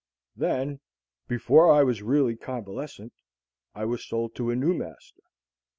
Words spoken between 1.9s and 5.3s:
really convalescent, I was sold to a new master.